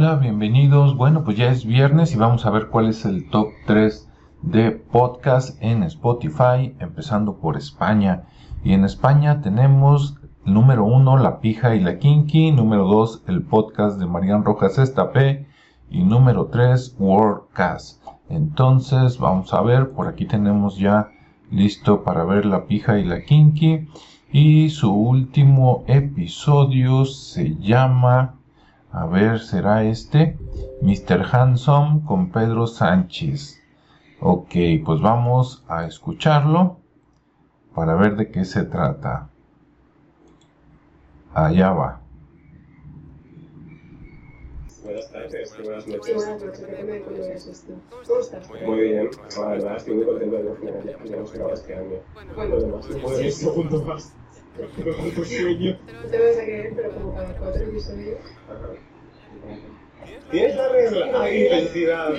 [0.00, 0.96] Hola, bienvenidos.
[0.96, 4.08] Bueno, pues ya es viernes y vamos a ver cuál es el top 3
[4.42, 8.22] de podcast en Spotify, empezando por España.
[8.62, 10.14] Y en España tenemos
[10.44, 15.48] número 1, La Pija y la Kinky, número 2, el podcast de Marian Rojas Estapé
[15.90, 18.00] y número 3, Wordcast.
[18.28, 21.10] Entonces, vamos a ver, por aquí tenemos ya
[21.50, 23.88] listo para ver La Pija y la Kinky.
[24.30, 28.37] Y su último episodio se llama
[28.92, 30.38] a ver, ¿será este?
[30.80, 31.24] Mr.
[31.30, 33.60] Handsome con Pedro Sánchez.
[34.20, 36.78] Ok, pues vamos a escucharlo
[37.74, 39.28] para ver de qué se trata.
[41.34, 42.00] Allá va.
[44.82, 46.24] Buenas tardes, buenas noches.
[48.06, 48.50] ¿Cómo estás?
[48.64, 51.98] Muy bien, la verdad estoy muy contento de que ya hemos acabado este año.
[52.34, 54.14] Bueno, más.
[54.58, 58.18] Te vas a creer, pero como cada cuatro episodios.
[60.30, 61.22] ¿Tienes la regla?
[61.22, 62.12] Ay, felicidad.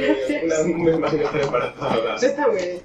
[0.66, 2.16] Un mes más y no estoy embarazada.
[2.16, 2.81] Está muy bien.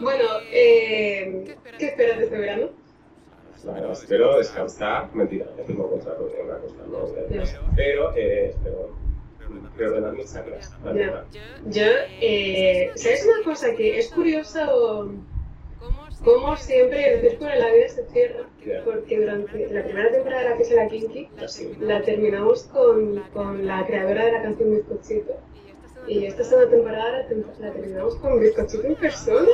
[0.00, 2.70] Bueno, eh, ¿qué esperas de este verano?
[3.64, 5.14] Verdad, espero descansar.
[5.14, 8.90] Mentira, ya tengo contrato de una cosa, no Pero eh, espero
[9.76, 10.72] reordenar mis chakras.
[11.66, 11.86] Yo,
[12.20, 15.10] eh, ¿sabes una cosa que es curiosa o
[16.24, 18.40] cómo siempre el círculo de la vida se cierra?
[18.84, 21.28] Porque durante la primera temporada de la que es la Kinky,
[21.80, 25.32] la terminamos con, con la creadora de la canción Bizcochito.
[26.06, 29.46] Y esta segunda temporada la, tem- la terminamos con Bizcochito en persona.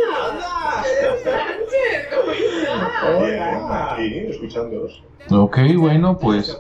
[0.83, 3.23] Pedro Sánchez, ¿cómo estás?
[3.23, 3.93] Hola.
[3.95, 5.05] Aquí, escuchándoos.
[5.31, 6.57] Ok, bueno, pues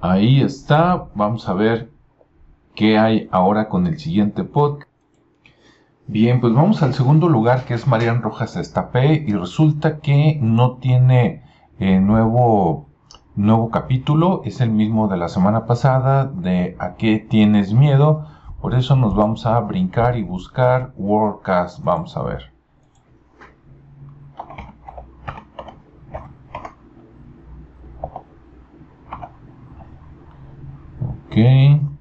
[0.00, 1.06] ahí está.
[1.14, 1.88] Vamos a ver
[2.74, 4.90] qué hay ahora con el siguiente podcast.
[6.06, 10.76] Bien, pues vamos al segundo lugar que es Marian Rojas Estapé y resulta que no
[10.78, 11.42] tiene
[11.78, 12.88] eh, nuevo,
[13.36, 18.26] nuevo capítulo, es el mismo de la semana pasada de ¿A qué tienes miedo?
[18.60, 22.52] Por eso nos vamos a brincar y buscar Wordcast, vamos a ver.
[31.30, 31.91] Ok.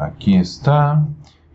[0.00, 1.06] Aquí está.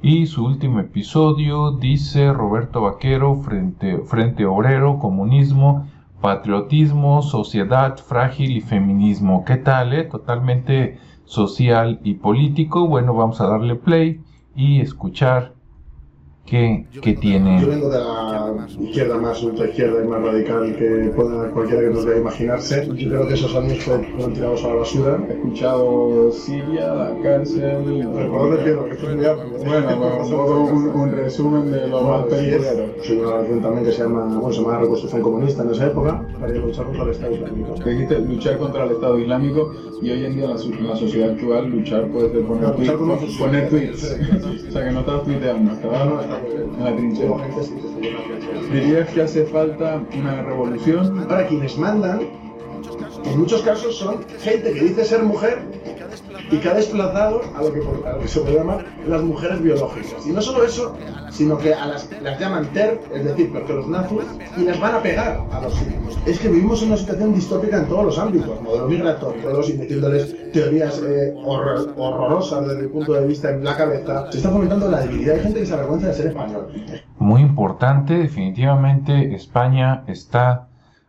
[0.03, 5.88] Y su último episodio dice Roberto Vaquero, Frente, Frente Obrero, Comunismo,
[6.22, 9.44] Patriotismo, Sociedad Frágil y Feminismo.
[9.45, 10.03] ¿Qué tal, eh?
[10.03, 12.88] Totalmente social y político.
[12.88, 14.22] Bueno, vamos a darle play
[14.56, 15.54] y escuchar
[16.45, 17.61] qué, qué tiene.
[17.61, 21.89] Yo vengo de la izquierda más ultra izquierda y más radical que pueda cualquiera que
[21.89, 22.88] nos imaginarse.
[22.88, 25.23] Yo creo que esos años fue- fueron tirados a la basura.
[25.29, 27.85] He escuchado Siria, la cárcel.
[27.85, 29.57] De que estoy muy amplio.
[29.66, 32.69] Bueno, bueno, un un, resumen de lo más peligroso.
[33.03, 36.27] Soy una organización también que se llama, bueno, se llama Reconstrucción Comunista en esa época,
[36.39, 37.75] para luchar contra el Estado Islámico.
[37.75, 41.69] Que dijiste luchar contra el Estado Islámico y hoy en día en la, sociedad actual
[41.69, 44.03] luchar puede ser poner tweets.
[44.69, 47.35] o sea que no estás tuiteando, estabas en la trinchera.
[48.72, 51.25] ¿Dirías que hace falta una revolución?
[51.29, 52.22] Ahora, quienes mandan,
[53.25, 55.62] en muchos casos son gente que dice ser mujer
[56.51, 59.61] y que ha desplazado a lo que, a lo que se puede llamar las mujeres
[59.61, 60.25] biológicas.
[60.25, 60.95] Y no solo eso,
[61.29, 64.19] sino que a las, las llaman TER, es decir, porque los nazis,
[64.57, 66.17] y las van a pegar a los sirios.
[66.25, 70.51] Es que vivimos en una situación distópica en todos los ámbitos, modelo migratorio, y metiéndoles
[70.51, 74.31] teorías eh, horror- horrorosas desde el punto de vista en la cabeza.
[74.31, 75.35] Se está fomentando la debilidad.
[75.35, 76.67] Hay gente que se avergüenza de ser español.
[77.19, 80.67] Muy importante, definitivamente España está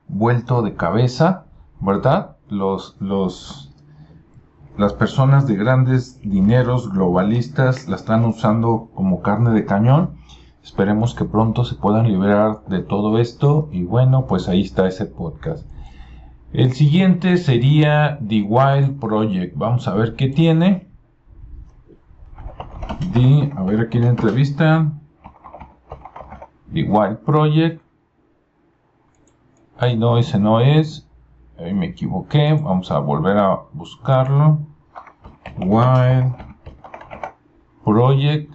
[0.09, 1.45] vuelto de cabeza,
[1.81, 2.37] ¿verdad?
[2.49, 3.66] Los, los,
[4.79, 10.17] las personas de grandes dineros globalistas la están usando como carne de cañón.
[10.63, 15.07] Esperemos que pronto se puedan liberar de todo esto y bueno, pues ahí está ese
[15.07, 15.65] podcast.
[16.53, 19.57] El siguiente sería The Wild Project.
[19.57, 20.89] Vamos a ver qué tiene.
[23.57, 24.93] A ver aquí la entrevista.
[26.73, 27.83] The Wild Project.
[29.79, 31.09] Ay, no, ese no es.
[31.59, 32.53] Ahí me equivoqué.
[32.55, 34.59] Vamos a volver a buscarlo.
[35.59, 36.35] Wild
[37.85, 38.55] Project.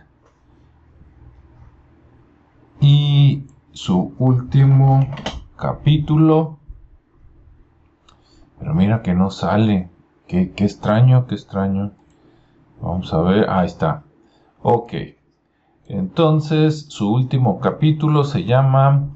[2.79, 5.07] Y su último
[5.55, 6.57] capítulo.
[8.59, 9.89] Pero mira que no sale.
[10.27, 11.91] Qué, extraño, qué extraño.
[12.81, 13.49] Vamos a ver.
[13.49, 14.03] Ahí está.
[14.61, 14.93] Ok.
[15.87, 19.09] Entonces, su último capítulo se llama,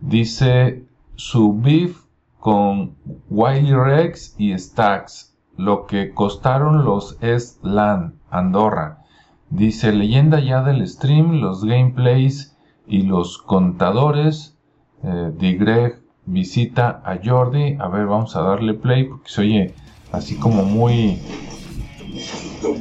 [0.00, 0.84] dice,
[1.14, 2.08] su beef
[2.40, 2.96] con
[3.28, 5.27] Wiley Rex y Stax,
[5.58, 9.04] lo que costaron los Estland, Andorra.
[9.50, 12.56] Dice, leyenda ya del stream, los gameplays
[12.86, 14.56] y los contadores
[15.02, 17.76] eh, de Greg visita a Jordi.
[17.80, 19.74] A ver, vamos a darle play porque se oye
[20.12, 21.20] así como muy,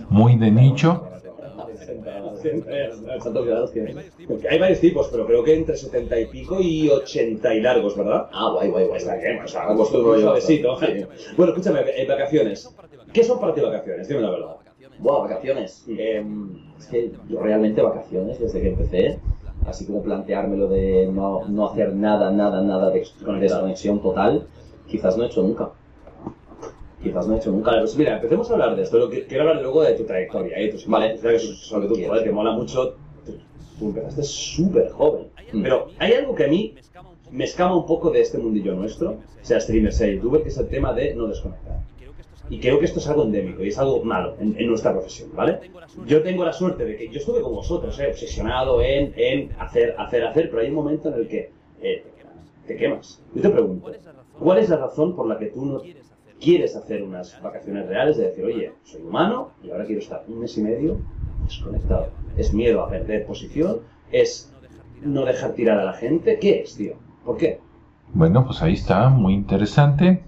[0.09, 1.06] muy de nicho.
[4.27, 7.95] Porque hay varios tipos, pero creo que entre 70 y pico y 80 y largos,
[7.97, 8.27] ¿verdad?
[8.31, 8.97] Ah, guay, guay, guay.
[8.97, 9.67] Está bien, o sea.
[10.21, 10.77] Suavecito.
[11.37, 12.75] Bueno, escúchame, en vacaciones.
[13.13, 14.07] ¿Qué son para ti vacaciones?
[14.07, 14.55] Dime la verdad.
[14.99, 15.85] Buah, vacaciones.
[15.89, 16.25] Eh,
[16.79, 19.19] es que yo realmente vacaciones, desde que empecé,
[19.65, 23.05] así como planteármelo de no, no hacer nada, nada, nada de
[23.39, 24.47] desconexión total,
[24.87, 25.71] quizás no he hecho nunca.
[27.07, 27.71] Quizás no he hecho nunca.
[27.71, 28.97] Vale, pues mira, empecemos a hablar de esto.
[28.97, 30.69] Lo que, quiero hablar luego de tu trayectoria, ¿eh?
[30.69, 31.17] Tus Vale.
[31.23, 31.39] vale.
[31.39, 32.95] sobre todo, joder, que mola mucho.
[33.25, 33.33] Tú,
[33.79, 35.27] tú empezaste súper joven.
[35.53, 35.63] Mm.
[35.63, 36.75] Pero hay algo que a mí
[37.31, 40.67] me escama un poco de este mundillo nuestro, sea streamer, sea youtuber, que es el
[40.67, 41.79] tema de no desconectar.
[42.49, 45.29] Y creo que esto es algo endémico y es algo malo en, en nuestra profesión,
[45.35, 45.59] ¿vale?
[46.05, 48.07] Yo tengo la suerte de que yo estuve con vosotros, ¿eh?
[48.07, 51.51] obsesionado en, en hacer, hacer, hacer, pero hay un momento en el que
[51.81, 52.05] eh,
[52.65, 53.21] te, te quemas.
[53.33, 53.91] Yo te pregunto,
[54.39, 55.81] ¿cuál es la razón por la que tú no
[56.39, 60.39] quieres hacer unas vacaciones reales de decir, oye, soy humano y ahora quiero estar un
[60.39, 60.97] mes y medio
[61.43, 62.09] desconectado?
[62.35, 63.79] ¿Es miedo a perder posición?
[64.11, 64.53] ¿Es
[65.01, 66.39] no dejar tirar a la gente?
[66.39, 66.93] ¿Qué es, tío?
[67.25, 67.59] ¿Por qué?
[68.13, 70.23] Bueno, pues ahí está, muy interesante.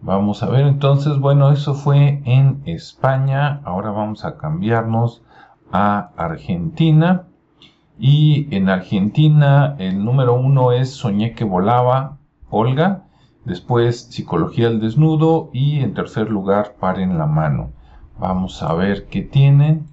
[0.00, 3.60] Vamos a ver entonces, bueno, eso fue en España.
[3.64, 5.22] Ahora vamos a cambiarnos
[5.72, 7.26] a Argentina.
[7.98, 12.18] Y en Argentina el número uno es Soñé que volaba,
[12.50, 13.06] Olga.
[13.46, 15.50] Después Psicología al desnudo.
[15.52, 17.70] Y en tercer lugar, Paren la mano.
[18.18, 19.86] Vamos a ver qué tienen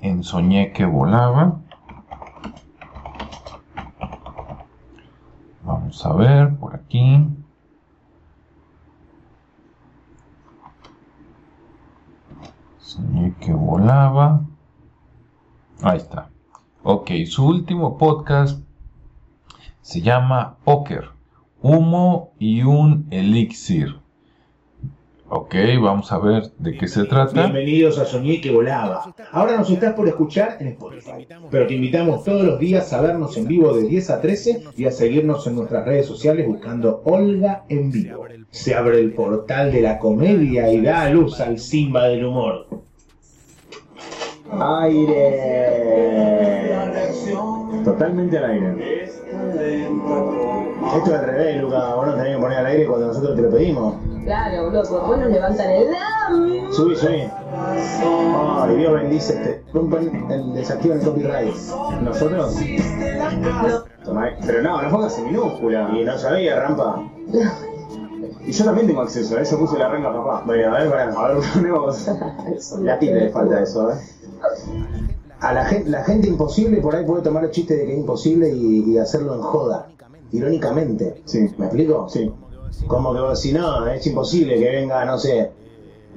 [0.00, 1.60] en Soñé que volaba.
[5.62, 7.28] Vamos a ver por aquí.
[12.78, 14.40] Soñé que volaba.
[15.82, 16.30] Ahí está.
[16.82, 18.62] Ok, su último podcast
[19.82, 21.10] se llama Poker,
[21.62, 23.96] humo y un elixir.
[25.30, 27.42] Ok, vamos a ver de qué se trata.
[27.42, 29.14] Bienvenidos a Soñé que volaba.
[29.30, 33.36] Ahora nos estás por escuchar en Spotify, pero te invitamos todos los días a vernos
[33.36, 37.64] en vivo de 10 a 13 y a seguirnos en nuestras redes sociales buscando Olga
[37.68, 38.24] en vivo.
[38.50, 42.66] Se abre el portal de la comedia y da a luz al Simba del humor.
[44.50, 45.58] Aire.
[47.84, 49.08] Totalmente al aire.
[50.96, 51.94] Esto es al revés, Luca.
[51.94, 53.94] Vos no tenés que poner al aire cuando nosotros te lo pedimos.
[54.24, 55.86] Claro, loco, vos nos levantan el.
[56.72, 57.28] Subí, subí.
[57.52, 59.64] Ay, Dios bendice este.
[59.72, 61.54] Rompan el desactivo el copyright.
[62.02, 62.56] ¿Nosotros?
[64.46, 65.90] Pero no, no pongas en minúscula.
[65.94, 67.02] Y no sabía, rampa.
[68.46, 70.42] Y yo también tengo acceso, a eso puse la renga papá.
[70.46, 72.08] Bueno, a ver, pará, a ver, ponemos.
[72.80, 73.94] La tilde le falta eso, ¿eh?
[75.40, 77.98] A la gente, la gente imposible por ahí puede tomar el chiste de que es
[77.98, 79.88] imposible y, y hacerlo en joda,
[80.32, 81.22] irónicamente.
[81.24, 81.48] Sí.
[81.58, 82.08] ¿Me explico?
[82.08, 82.30] Sí.
[82.86, 85.50] Como que si no, es imposible que venga, no sé,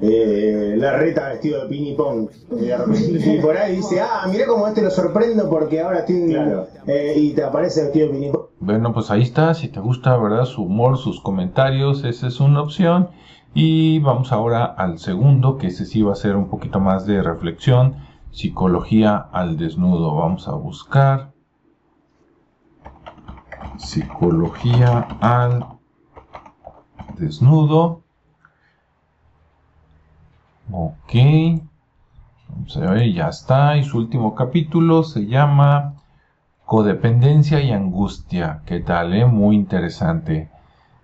[0.02, 4.90] eh, la reta vestido de pinipón y, por ahí dice, ah, mirá cómo este lo
[4.90, 6.28] sorprendo porque ahora estoy...
[6.28, 6.68] Claro.
[6.88, 8.42] eh, y te aparece vestido de pinipón.
[8.60, 9.54] Bueno, pues ahí está.
[9.54, 10.46] Si te gusta, ¿verdad?
[10.46, 13.10] Su humor, sus comentarios, esa es una opción.
[13.54, 17.22] Y vamos ahora al segundo, que ese sí va a ser un poquito más de
[17.22, 17.98] reflexión.
[18.32, 20.16] Psicología al desnudo.
[20.16, 21.31] Vamos a buscar.
[23.82, 25.66] Psicología al
[27.18, 28.02] desnudo.
[30.72, 31.14] Ok.
[32.48, 33.78] Vamos a ver, ya está.
[33.78, 35.96] Y su último capítulo se llama
[36.66, 38.62] Codependencia y angustia.
[38.66, 39.14] ¿Qué tal?
[39.14, 39.26] eh?
[39.26, 40.50] Muy interesante.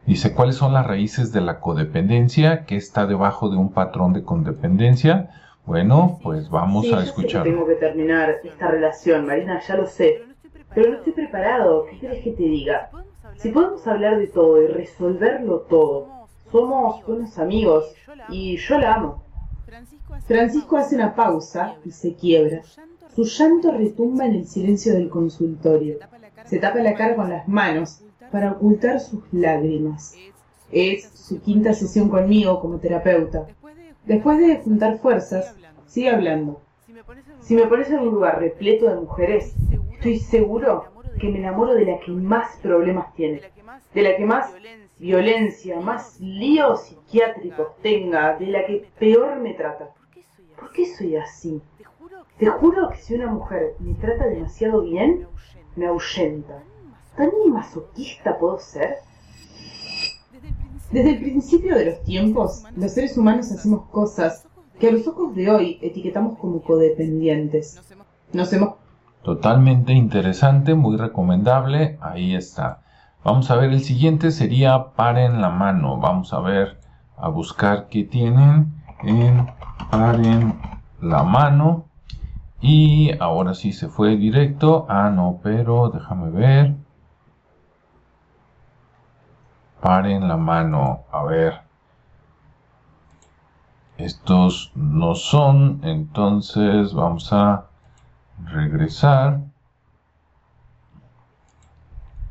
[0.06, 2.66] Dice, ¿cuáles son las raíces de la codependencia?
[2.66, 5.32] ¿Qué está debajo de un patrón de codependencia?
[5.66, 7.44] Bueno, pues vamos Sí, a escuchar.
[7.44, 10.22] tengo que terminar esta relación, Marina, ya lo sé.
[10.78, 11.88] Pero no estoy preparado.
[11.90, 12.92] ¿Qué quieres que te diga?
[13.38, 17.96] Si podemos hablar de todo y resolverlo todo, somos buenos amigos
[18.30, 19.24] y yo la amo.
[20.28, 22.62] Francisco hace una pausa y se quiebra.
[23.16, 25.98] Su llanto retumba en el silencio del consultorio.
[26.46, 30.14] Se tapa la cara con las manos para ocultar sus lágrimas.
[30.72, 33.48] Es su quinta sesión conmigo como terapeuta.
[34.06, 35.56] Después de juntar fuerzas,
[35.88, 36.62] sigue hablando.
[37.40, 39.56] Si me pones en un lugar repleto de mujeres,
[39.98, 40.86] estoy seguro
[41.20, 43.42] que me enamoro de la que más problemas tiene,
[43.94, 44.54] de la que más
[45.00, 49.90] violencia, más líos psiquiátricos tenga, de la que peor me trata.
[50.60, 51.62] ¿Por qué soy así?
[52.38, 55.28] Te juro que si una mujer me trata demasiado bien,
[55.76, 56.64] me ahuyenta.
[57.16, 58.98] ¿Tan masoquista puedo ser?
[60.92, 64.46] Desde el principio de los tiempos, los seres humanos hacemos cosas
[64.80, 67.82] que a los ojos de hoy etiquetamos como codependientes.
[68.32, 68.76] Nos hemos
[69.24, 71.98] Totalmente interesante, muy recomendable.
[72.02, 72.82] Ahí está.
[73.24, 75.98] Vamos a ver, el siguiente sería paren la mano.
[75.98, 76.80] Vamos a ver,
[77.18, 79.48] a buscar qué tienen en
[79.92, 80.60] paren
[81.02, 81.86] la mano.
[82.62, 84.86] Y ahora sí se fue directo.
[84.90, 86.76] Ah, no, pero déjame ver.
[89.82, 91.02] Paren la mano.
[91.12, 91.62] A ver.
[93.98, 95.82] Estos no son.
[95.84, 97.66] Entonces vamos a
[98.44, 99.42] regresar.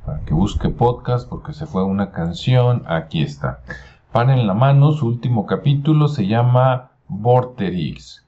[0.05, 2.85] Para que busque podcast porque se fue una canción.
[2.87, 3.61] Aquí está.
[4.13, 4.93] Paren la mano.
[4.93, 8.27] Su último capítulo se llama Vorterix.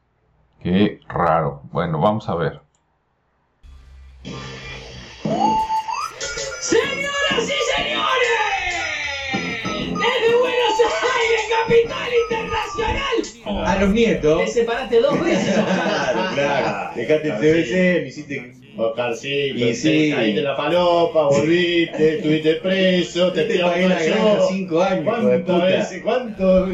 [0.60, 1.62] Qué raro.
[1.72, 2.62] Bueno, vamos a ver.
[13.68, 14.44] A los nietos.
[14.44, 15.54] Te separaste dos veces.
[15.64, 16.90] Claro, claro.
[16.94, 18.52] Dejaste el CBC, me hiciste.
[18.78, 20.12] Oscarcito, Y sí.
[20.14, 23.68] caíste en la falopa, volviste, estuviste preso, te yo.
[23.68, 26.02] granja cinco años, de ¿Cuántas veces?
[26.04, 26.68] ¿Cuántos?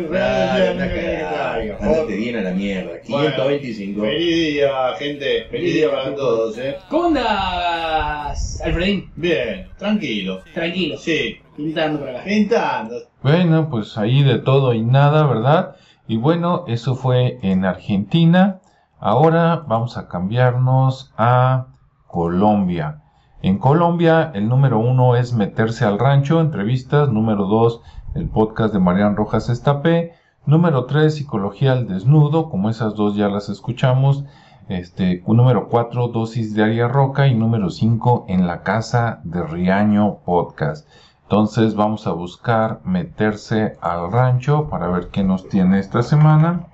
[1.80, 3.00] Andate bien a la mierda.
[3.00, 4.02] 525.
[4.02, 5.44] Feliz día, gente.
[5.50, 6.76] Feliz día para todos, eh.
[6.90, 9.10] ¿Cómo andas, Alfredín?
[9.16, 10.42] Bien, tranquilo.
[10.52, 10.98] Tranquilo.
[10.98, 11.38] Sí.
[11.56, 12.24] Pintando por acá.
[12.24, 12.96] Pintando.
[13.22, 15.76] Bueno, pues ahí de todo y nada, ¿verdad?
[16.06, 18.61] Y bueno, eso fue en Argentina.
[19.00, 21.68] Ahora vamos a cambiarnos a
[22.06, 23.02] Colombia.
[23.40, 27.08] En Colombia, el número uno es Meterse al Rancho, entrevistas.
[27.08, 27.80] Número dos,
[28.14, 30.12] el podcast de Marian Rojas Estapé.
[30.46, 34.25] Número tres, Psicología al Desnudo, como esas dos ya las escuchamos.
[34.68, 37.28] Este, número cuatro, Dosis de Aria Roca.
[37.28, 40.87] Y número cinco, En la Casa de Riaño Podcast.
[41.34, 46.68] Entonces vamos a buscar meterse al rancho para ver qué nos tiene esta semana.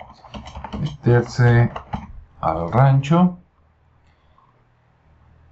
[0.78, 1.72] Meterse
[2.42, 3.38] al rancho.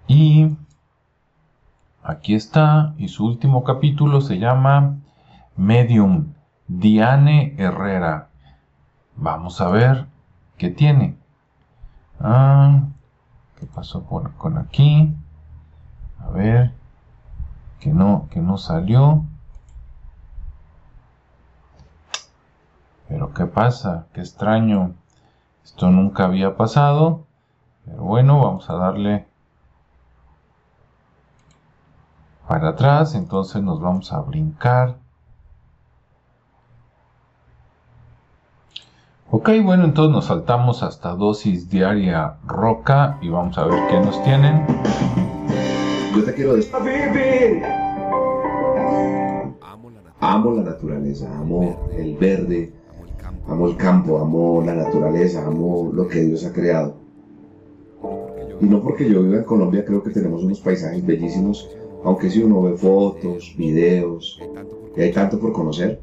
[0.09, 0.55] Y
[2.03, 2.93] aquí está.
[2.99, 4.99] Y su último capítulo se llama
[5.57, 6.35] Medium.
[6.67, 8.29] Diane Herrera.
[9.17, 10.05] Vamos a ver
[10.59, 11.17] qué tiene.
[12.21, 12.83] Ah,
[13.59, 15.17] ¿Qué pasó con aquí?
[16.21, 16.78] A ver
[17.81, 19.25] que no, que no salió.
[23.09, 24.95] Pero qué pasa, qué extraño.
[25.65, 27.27] Esto nunca había pasado.
[27.85, 29.27] Pero bueno, vamos a darle
[32.47, 33.15] para atrás.
[33.15, 34.97] Entonces nos vamos a brincar.
[39.31, 44.23] Ok, bueno, entonces nos saltamos hasta dosis diaria roca y vamos a ver qué nos
[44.25, 44.67] tienen.
[46.15, 46.73] Yo te quiero decir.
[50.21, 52.73] Amo la naturaleza, amo el verde,
[53.47, 56.97] amo el campo, amo la naturaleza, amo lo que Dios ha creado.
[58.61, 61.71] Y no porque yo viva en Colombia, creo que tenemos unos paisajes bellísimos,
[62.03, 64.41] aunque si uno ve fotos, videos,
[64.97, 66.01] y hay tanto por conocer.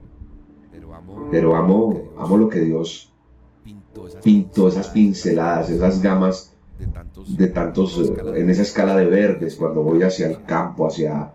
[1.30, 3.12] Pero amo, amo lo que Dios
[4.24, 6.55] pintó, esas pinceladas, esas gamas
[7.38, 11.32] de tantos, eh, en esa escala de verdes, cuando voy hacia el campo, hacia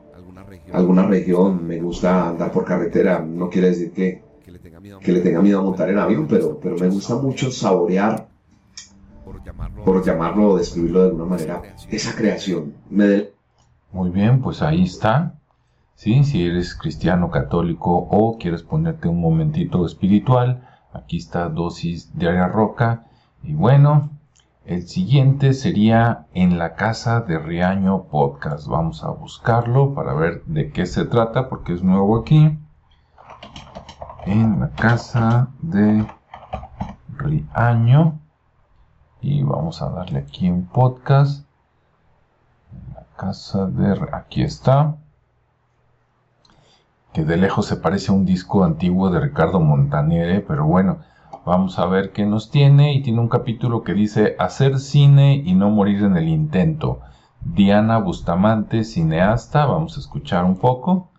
[0.72, 4.22] alguna región, me gusta andar por carretera, no quiere decir que,
[5.00, 8.28] que le tenga miedo a montar en avión, pero, pero me gusta mucho saborear,
[9.84, 12.74] por llamarlo o describirlo de alguna manera, esa creación.
[12.90, 13.32] Me de-
[13.92, 15.34] Muy bien, pues ahí está.
[15.94, 16.24] ¿Sí?
[16.24, 22.48] Si eres cristiano católico o quieres ponerte un momentito espiritual, aquí está dosis de área
[22.48, 23.06] roca.
[23.42, 24.10] Y bueno,
[24.64, 28.66] el siguiente sería En la casa de Riaño Podcast.
[28.68, 32.58] Vamos a buscarlo para ver de qué se trata porque es nuevo aquí.
[34.26, 36.06] En la casa de
[37.16, 38.20] Riaño.
[39.22, 41.46] Y vamos a darle aquí en podcast.
[42.72, 44.08] En la casa de...
[44.12, 44.96] Aquí está.
[47.12, 50.98] Que de lejos se parece a un disco antiguo de Ricardo Montaner, pero bueno,
[51.44, 52.94] vamos a ver qué nos tiene.
[52.94, 57.00] Y tiene un capítulo que dice Hacer cine y no morir en el intento.
[57.40, 59.66] Diana Bustamante, cineasta.
[59.66, 61.10] Vamos a escuchar un poco.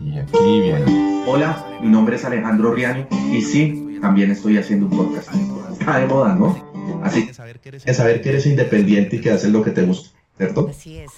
[0.00, 1.24] Y aquí viene.
[1.26, 5.28] Hola, mi nombre es Alejandro Riaño y sí, también estoy haciendo un podcast.
[5.72, 6.56] Está de moda, ¿no?
[7.02, 10.70] Así es saber que eres independiente y que haces lo que te gusta, ¿cierto?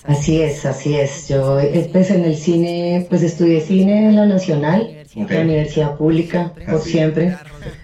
[0.05, 1.29] Así es, así es.
[1.29, 5.31] Yo eh, pues en el cine, pues estudié cine en la Nacional, Ok.
[5.31, 6.91] la Universidad Pública, por Así.
[6.91, 7.37] siempre.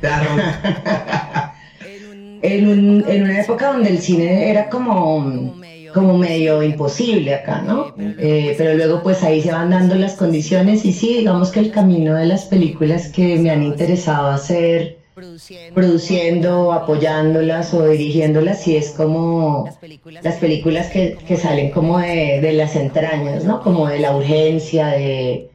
[2.42, 5.54] en, un- en una época donde el cine era como,
[5.94, 7.94] como medio imposible acá, ¿no?
[7.98, 11.70] Eh, pero luego pues ahí se van dando las condiciones y sí, digamos que el
[11.70, 14.97] camino de las películas que me han interesado hacer
[15.74, 19.68] produciendo, apoyándolas o dirigiéndolas, y es como
[20.22, 23.62] las películas que, que salen como de, de las entrañas, ¿no?
[23.62, 25.50] Como de la urgencia, de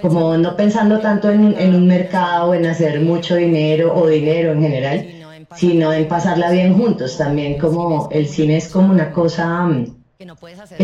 [0.00, 4.60] como no pensando tanto en, en un mercado, en hacer mucho dinero o dinero en
[4.60, 5.06] general,
[5.56, 7.16] sino en pasarla bien juntos.
[7.16, 10.26] También como el cine es como una cosa mm, que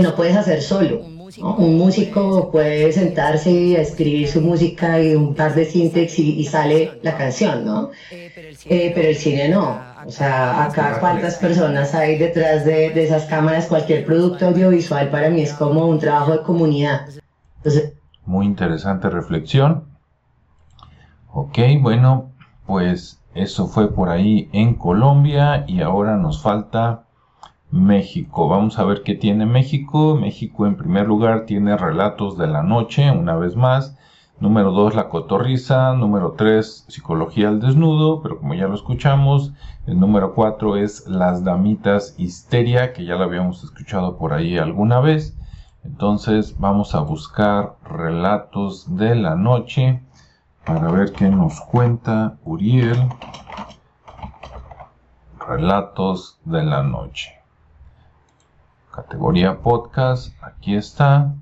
[0.00, 1.02] no puedes hacer solo.
[1.38, 1.56] ¿no?
[1.56, 6.44] Un músico puede sentarse y escribir su música y un par de síntesis y, y
[6.44, 7.90] sale la canción, ¿no?
[8.10, 9.78] Eh, pero el cine no.
[10.06, 15.28] O sea, acá cuántas personas hay detrás de, de esas cámaras, cualquier producto audiovisual para
[15.28, 17.06] mí es como un trabajo de comunidad.
[17.58, 17.92] Entonces,
[18.24, 19.84] Muy interesante reflexión.
[21.30, 22.30] Ok, bueno,
[22.64, 27.05] pues eso fue por ahí en Colombia y ahora nos falta
[27.70, 28.48] México.
[28.48, 30.16] Vamos a ver qué tiene México.
[30.16, 33.96] México en primer lugar tiene Relatos de la Noche, una vez más.
[34.38, 35.94] Número 2, La Cotorriza.
[35.94, 39.52] Número 3, Psicología al Desnudo, pero como ya lo escuchamos.
[39.86, 45.00] El número 4 es Las Damitas Histeria, que ya lo habíamos escuchado por ahí alguna
[45.00, 45.36] vez.
[45.84, 50.02] Entonces vamos a buscar Relatos de la Noche
[50.64, 52.98] para ver qué nos cuenta Uriel.
[55.38, 57.35] Relatos de la Noche.
[58.96, 61.34] Categoría podcast, aquí está.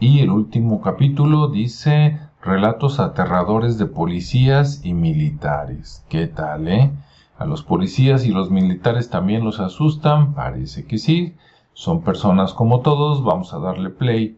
[0.00, 6.04] Y el último capítulo dice Relatos aterradores de policías y militares.
[6.08, 6.90] ¿Qué tal, eh?
[7.38, 11.36] A los policías y los militares también los asustan, parece que sí.
[11.72, 14.36] Son personas como todos, vamos a darle play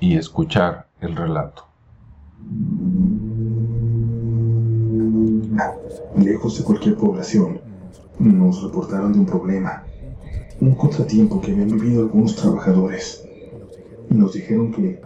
[0.00, 1.66] y escuchar el relato.
[6.16, 7.60] Lejos de cualquier población,
[8.18, 9.84] nos reportaron de un problema,
[10.60, 13.22] un contratiempo que habían vivido algunos trabajadores.
[14.08, 15.00] Nos dijeron que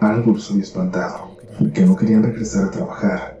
[0.00, 3.38] algo los había espantado y que no querían regresar a trabajar.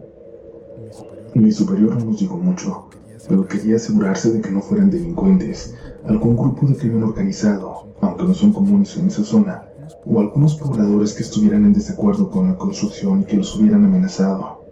[1.34, 2.88] Mi superior no nos dijo mucho,
[3.28, 8.34] pero quería asegurarse de que no fueran delincuentes, algún grupo de crimen organizado, aunque no
[8.34, 9.62] son comunes en esa zona,
[10.04, 14.64] o algunos pobladores que estuvieran en desacuerdo con la construcción y que los hubieran amenazado.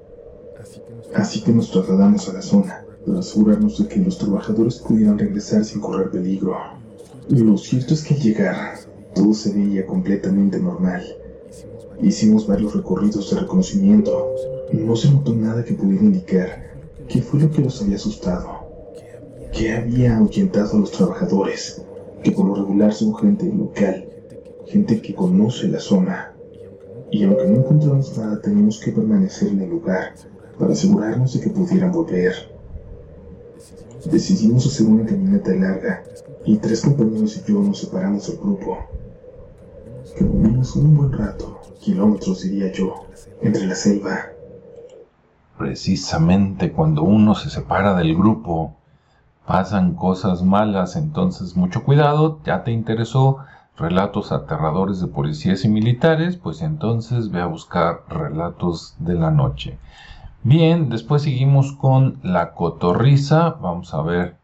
[1.14, 5.64] Así que nos trasladamos a la zona para asegurarnos de que los trabajadores pudieran regresar
[5.64, 6.56] sin correr peligro.
[7.28, 8.74] Lo cierto es que al llegar,
[9.14, 11.02] todo se veía completamente normal.
[12.02, 14.34] Hicimos varios recorridos de reconocimiento.
[14.72, 16.74] No se notó nada que pudiera indicar
[17.08, 18.68] qué fue lo que los había asustado.
[19.54, 21.82] Que había ahuyentado a los trabajadores,
[22.22, 24.06] que por lo regular son gente local,
[24.66, 26.34] gente que conoce la zona.
[27.10, 30.14] Y aunque no encontramos nada, teníamos que permanecer en el lugar
[30.58, 32.53] para asegurarnos de que pudieran volver.
[34.10, 36.02] Decidimos hacer una caminata larga
[36.44, 38.78] y tres compañeros y yo nos separamos del grupo.
[40.18, 43.06] Caminamos un buen rato, kilómetros diría yo,
[43.40, 44.26] entre la selva.
[45.56, 48.74] Precisamente cuando uno se separa del grupo,
[49.46, 53.38] pasan cosas malas, entonces mucho cuidado, ya te interesó
[53.76, 59.78] relatos aterradores de policías y militares, pues entonces ve a buscar relatos de la noche.
[60.46, 63.56] Bien, después seguimos con la cotorriza.
[63.62, 64.36] Vamos a ver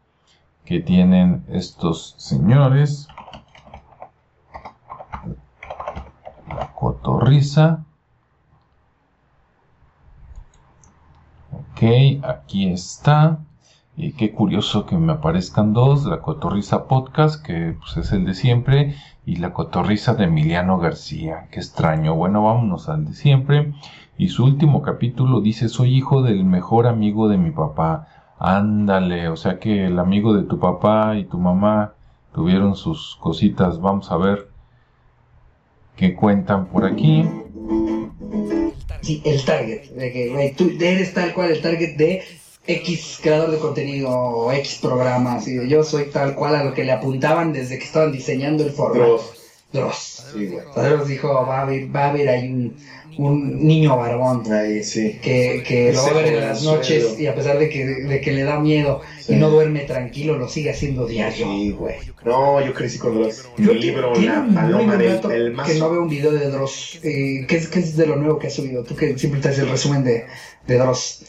[0.65, 3.07] qué tienen estos señores.
[6.49, 7.85] La cotorriza.
[11.51, 11.83] Ok,
[12.23, 13.37] aquí está.
[13.95, 18.33] Y qué curioso que me aparezcan dos, la Cotorriza Podcast, que pues, es el de
[18.33, 18.95] siempre,
[19.27, 21.47] y la Cotorriza de Emiliano García.
[21.51, 22.15] Qué extraño.
[22.15, 23.73] Bueno, vámonos al de siempre.
[24.17, 28.07] Y su último capítulo dice, soy hijo del mejor amigo de mi papá.
[28.37, 31.93] Ándale, o sea que el amigo de tu papá y tu mamá
[32.33, 33.79] tuvieron sus cositas.
[33.79, 34.49] Vamos a ver
[35.95, 37.27] qué cuentan por aquí.
[39.01, 39.89] Sí, el target.
[39.91, 42.23] De que, tú eres tal cual el target de
[42.67, 45.47] X creador de contenido o X programas.
[45.47, 48.71] Y yo soy tal cual a lo que le apuntaban desde que estaban diseñando el
[48.71, 48.99] formato.
[48.99, 49.33] Dross.
[49.73, 50.27] Dross.
[50.33, 50.65] Sí, güey.
[50.75, 52.75] Dross dijo, va a haber, va a haber ahí un,
[53.17, 55.19] un niño barbón Ahí, sí.
[55.21, 58.21] que, que lo va a ver en las noches y a pesar de que, de
[58.21, 59.33] que le da miedo Sí.
[59.33, 61.45] y no duerme tranquilo, lo sigue haciendo diario.
[61.45, 61.95] Sí, güey.
[62.25, 63.47] No, yo crecí con Dross.
[63.57, 65.21] Yo Mi libro, La Paloma del
[65.65, 66.99] que no veo un video de Dross.
[67.03, 68.83] Eh, ¿qué, es, ¿Qué es de lo nuevo que ha subido?
[68.83, 70.25] Tú que siempre traes el resumen de,
[70.67, 71.25] de Dross.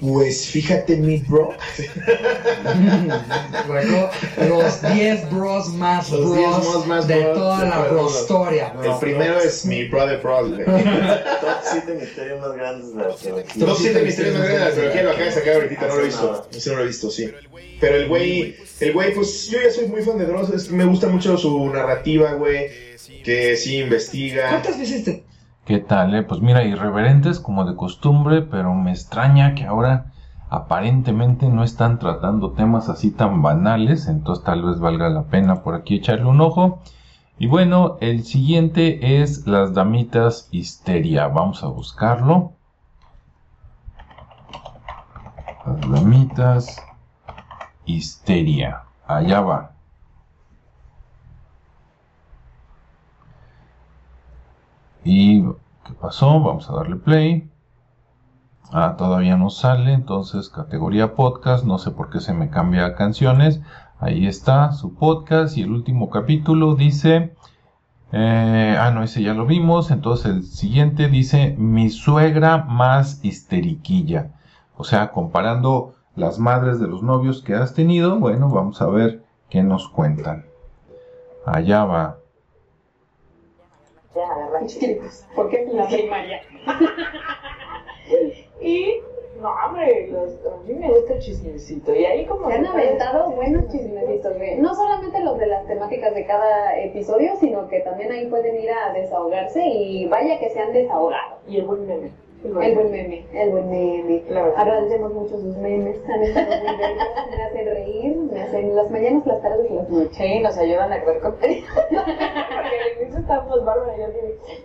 [0.00, 1.54] Pues fíjate, mi bro.
[3.66, 4.10] Luego,
[4.48, 8.74] los 10 bros más Los bros 10 bros más de bros toda la el brostoria.
[8.84, 10.64] El primero es mi brother bro, güey.
[10.64, 13.08] Top 7 misterios más grandes de la.
[13.66, 16.06] Top 7 misterios más grandes de la lo acaba de sacar ahorita, no lo he
[16.06, 16.48] visto.
[16.66, 17.32] No lo he visto, sí.
[17.80, 20.70] Pero el güey, el güey, pues yo ya soy muy fan de Dross.
[20.70, 22.68] me gusta mucho su narrativa, güey.
[23.24, 24.50] Que sí investiga.
[24.50, 25.24] ¿Cuántas veces te,
[25.66, 26.14] ¿Qué tal?
[26.14, 26.22] eh?
[26.22, 30.12] Pues mira, irreverentes como de costumbre, pero me extraña que ahora
[30.48, 35.74] aparentemente no están tratando temas así tan banales, entonces tal vez valga la pena por
[35.74, 36.78] aquí echarle un ojo.
[37.36, 41.26] Y bueno, el siguiente es las damitas histeria.
[41.26, 42.52] Vamos a buscarlo.
[45.66, 46.80] Las damitas
[47.86, 48.82] histeria.
[49.08, 49.75] Allá va.
[55.06, 55.42] Y
[55.84, 56.40] ¿qué pasó?
[56.40, 57.48] Vamos a darle play.
[58.72, 62.94] Ah, todavía no sale, entonces categoría podcast, no sé por qué se me cambia a
[62.96, 63.60] canciones.
[64.00, 67.36] Ahí está su podcast y el último capítulo dice,
[68.10, 74.32] eh, ah, no, ese ya lo vimos, entonces el siguiente dice, mi suegra más histeriquilla.
[74.76, 79.24] O sea, comparando las madres de los novios que has tenido, bueno, vamos a ver
[79.50, 80.46] qué nos cuentan.
[81.46, 82.16] Allá va.
[84.16, 85.26] Ya, arranquemos.
[85.34, 86.40] ¿Por qué la primaria?
[88.62, 89.00] y,
[89.42, 91.94] no, hombre, los, a mí me gusta el chismecito.
[91.94, 92.48] Y ahí como...
[92.48, 94.56] Se han aventado buenos chismecitos, güey.
[94.56, 98.70] No solamente los de las temáticas de cada episodio, sino que también ahí pueden ir
[98.70, 101.36] a desahogarse y vaya que se han desahogado.
[101.46, 102.10] Y el buen meme.
[102.44, 104.22] El buen meme, el buen meme.
[104.56, 109.26] Agradecemos mucho sus memes, han estado muy bellos, me hacen reír, me hacen las mañanas,
[109.26, 110.16] las tardes y las noches.
[110.16, 111.66] Sí, nos ayudan a crear contenido.
[113.18, 114.18] Estábamos bárbaros y yo así,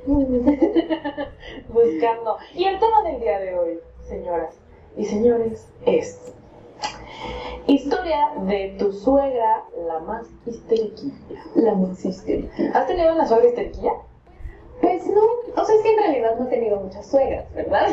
[1.70, 2.38] buscando.
[2.54, 4.60] Y el tema del día de hoy, señoras
[4.98, 6.34] y señores, es
[7.68, 11.14] historia de tu suegra, la más histeriquilla.
[11.56, 12.54] La más histérica.
[12.74, 13.94] ¿Has tenido una suegra histeriquilla?
[14.82, 15.22] Pues no,
[15.56, 17.88] o sea, es que en realidad no he tenido muchas suegras, ¿verdad?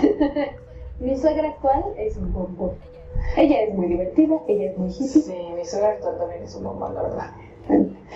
[1.01, 2.73] mi suegra actual es un bombón.
[3.37, 5.23] Ella es muy divertida, ella es muy hippie.
[5.23, 7.31] Sí, mi suegra actual también es un bombón, la verdad.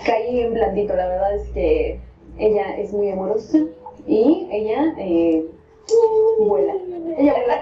[0.05, 1.99] Caí en blandito, la verdad es que
[2.37, 3.59] ella es muy amorosa
[4.07, 5.45] y ella eh,
[6.39, 6.73] vuela.
[7.17, 7.61] Ella vuela.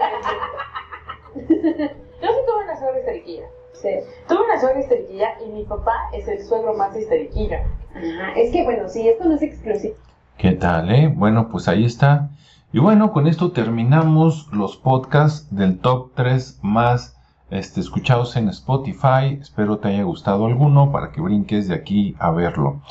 [1.35, 3.45] Yo sí tuve una suegra histeriquilla.
[3.73, 3.89] Sí.
[4.27, 7.57] Tuve una suegra histeriquilla y mi papá es el suegro más histeriquillo.
[7.95, 9.95] Ajá, es que bueno, sí, esto no es exclusivo.
[10.37, 11.07] ¿Qué tal, eh?
[11.13, 12.29] Bueno, pues ahí está.
[12.73, 17.17] Y bueno, con esto terminamos los podcasts del top 3 más
[17.49, 19.37] este, escuchados en Spotify.
[19.39, 22.81] Espero te haya gustado alguno para que brinques de aquí a verlo.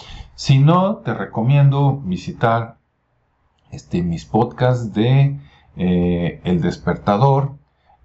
[0.40, 2.78] Si no, te recomiendo visitar
[3.72, 5.38] este, mis podcasts de
[5.76, 7.56] eh, El Despertador,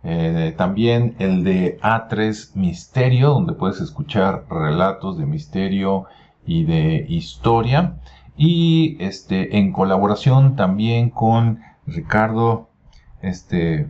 [0.04, 6.08] eh, también el de A3 Misterio, donde puedes escuchar relatos de misterio
[6.46, 8.02] y de historia.
[8.36, 12.68] Y este en colaboración también con Ricardo
[13.22, 13.88] este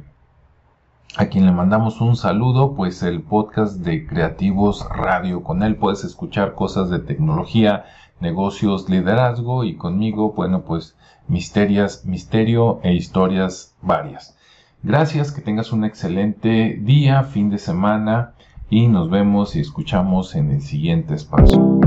[1.17, 5.41] a quien le mandamos un saludo pues el podcast de Creativos Radio.
[5.41, 7.85] Con él puedes escuchar cosas de tecnología
[8.19, 10.95] negocios liderazgo y conmigo bueno pues
[11.27, 14.37] misterias misterio e historias varias.
[14.83, 18.33] Gracias que tengas un excelente día fin de semana
[18.69, 21.79] y nos vemos y escuchamos en el siguiente espacio